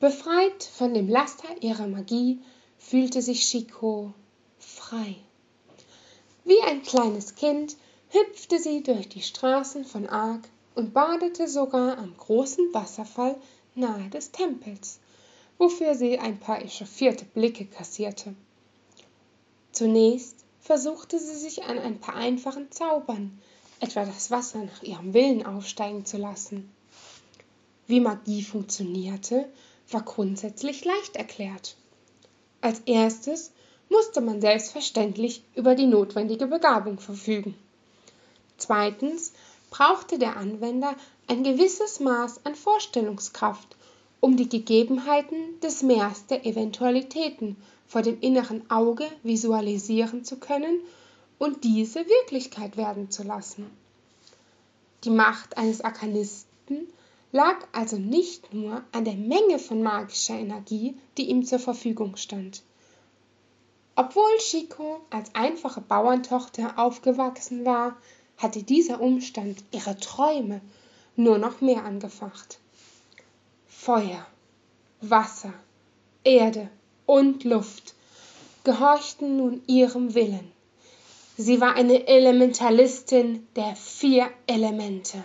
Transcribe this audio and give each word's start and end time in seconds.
Befreit 0.00 0.64
von 0.64 0.94
dem 0.94 1.10
Laster 1.10 1.60
ihrer 1.60 1.86
Magie 1.86 2.40
fühlte 2.78 3.20
sich 3.20 3.42
Chico 3.42 4.14
frei. 4.58 5.14
Wie 6.46 6.58
ein 6.62 6.80
kleines 6.80 7.34
Kind 7.34 7.76
hüpfte 8.08 8.58
sie 8.58 8.82
durch 8.82 9.10
die 9.10 9.20
Straßen 9.20 9.84
von 9.84 10.08
Ark 10.08 10.48
und 10.74 10.94
badete 10.94 11.46
sogar 11.48 11.98
am 11.98 12.16
großen 12.16 12.72
Wasserfall 12.72 13.36
nahe 13.74 14.08
des 14.08 14.32
Tempels, 14.32 15.00
wofür 15.58 15.94
sie 15.94 16.18
ein 16.18 16.40
paar 16.40 16.64
echauffierte 16.64 17.26
Blicke 17.26 17.66
kassierte. 17.66 18.34
Zunächst 19.70 20.46
versuchte 20.62 21.18
sie 21.18 21.36
sich 21.36 21.64
an 21.64 21.78
ein 21.78 22.00
paar 22.00 22.14
einfachen 22.14 22.72
Zaubern, 22.72 23.38
etwa 23.80 24.06
das 24.06 24.30
Wasser 24.30 24.64
nach 24.64 24.82
ihrem 24.82 25.12
Willen 25.12 25.44
aufsteigen 25.44 26.06
zu 26.06 26.16
lassen. 26.16 26.72
Wie 27.86 28.00
Magie 28.00 28.42
funktionierte, 28.42 29.46
war 29.92 30.02
grundsätzlich 30.02 30.84
leicht 30.84 31.16
erklärt. 31.16 31.76
Als 32.60 32.80
erstes 32.80 33.52
musste 33.88 34.20
man 34.20 34.40
selbstverständlich 34.40 35.42
über 35.54 35.74
die 35.74 35.86
notwendige 35.86 36.46
Begabung 36.46 36.98
verfügen. 36.98 37.54
Zweitens 38.56 39.32
brauchte 39.70 40.18
der 40.18 40.36
Anwender 40.36 40.94
ein 41.26 41.42
gewisses 41.42 42.00
Maß 42.00 42.44
an 42.44 42.54
Vorstellungskraft, 42.54 43.76
um 44.20 44.36
die 44.36 44.48
Gegebenheiten 44.48 45.58
des 45.60 45.82
Meers 45.82 46.26
der 46.26 46.44
Eventualitäten 46.44 47.56
vor 47.86 48.02
dem 48.02 48.20
inneren 48.20 48.70
Auge 48.70 49.06
visualisieren 49.22 50.24
zu 50.24 50.36
können 50.38 50.80
und 51.38 51.64
diese 51.64 52.06
Wirklichkeit 52.06 52.76
werden 52.76 53.10
zu 53.10 53.22
lassen. 53.22 53.70
Die 55.04 55.10
Macht 55.10 55.56
eines 55.56 55.80
Arkanisten 55.80 56.86
lag 57.32 57.56
also 57.72 57.96
nicht 57.96 58.52
nur 58.52 58.82
an 58.92 59.04
der 59.04 59.14
Menge 59.14 59.58
von 59.58 59.82
magischer 59.82 60.38
Energie, 60.38 60.96
die 61.16 61.28
ihm 61.28 61.44
zur 61.44 61.58
Verfügung 61.58 62.16
stand. 62.16 62.62
Obwohl 63.96 64.38
Chico 64.38 65.00
als 65.10 65.34
einfache 65.34 65.80
Bauerntochter 65.80 66.78
aufgewachsen 66.78 67.64
war, 67.64 67.96
hatte 68.38 68.62
dieser 68.62 69.00
Umstand 69.00 69.62
ihre 69.72 69.98
Träume 69.98 70.60
nur 71.16 71.38
noch 71.38 71.60
mehr 71.60 71.84
angefacht. 71.84 72.58
Feuer, 73.68 74.26
Wasser, 75.00 75.52
Erde 76.24 76.70
und 77.06 77.44
Luft 77.44 77.94
gehorchten 78.64 79.36
nun 79.36 79.62
ihrem 79.66 80.14
Willen. 80.14 80.52
Sie 81.36 81.60
war 81.60 81.74
eine 81.74 82.06
Elementalistin 82.06 83.46
der 83.56 83.74
vier 83.74 84.28
Elemente. 84.46 85.22